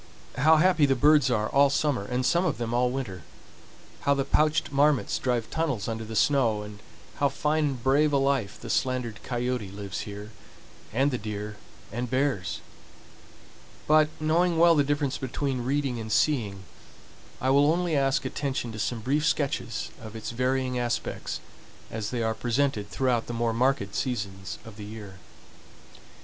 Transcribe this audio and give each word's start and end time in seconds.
How 0.39 0.55
happy 0.57 0.87
the 0.87 0.95
birds 0.95 1.29
are 1.29 1.47
all 1.47 1.69
summer 1.69 2.03
and 2.05 2.25
some 2.25 2.43
of 2.43 2.57
them 2.57 2.73
all 2.73 2.89
winter; 2.89 3.21
how 3.99 4.15
the 4.15 4.25
pouched 4.25 4.71
marmots 4.71 5.19
drive 5.19 5.47
tunnels 5.51 5.87
under 5.87 6.03
the 6.03 6.15
snow, 6.15 6.63
and 6.63 6.79
how 7.17 7.29
fine 7.29 7.65
and 7.65 7.83
brave 7.83 8.11
a 8.11 8.17
life 8.17 8.59
the 8.59 8.71
slandered 8.71 9.21
coyote 9.21 9.69
lives 9.69 9.99
here, 9.99 10.31
and 10.91 11.11
the 11.11 11.19
deer 11.19 11.57
and 11.91 12.09
bears! 12.09 12.61
But, 13.85 14.09
knowing 14.19 14.57
well 14.57 14.73
the 14.73 14.83
difference 14.83 15.19
between 15.19 15.63
reading 15.65 15.99
and 15.99 16.11
seeing, 16.11 16.63
I 17.39 17.51
will 17.51 17.71
only 17.71 17.95
ask 17.95 18.25
attention 18.25 18.71
to 18.71 18.79
some 18.79 19.01
brief 19.01 19.23
sketches 19.27 19.91
of 20.01 20.15
its 20.15 20.31
varying 20.31 20.79
aspects 20.79 21.41
as 21.91 22.09
they 22.09 22.23
are 22.23 22.33
presented 22.33 22.89
throughout 22.89 23.27
the 23.27 23.33
more 23.37 23.53
marked 23.53 23.93
seasons 23.93 24.57
of 24.65 24.77
the 24.77 24.85
year. 24.85 25.19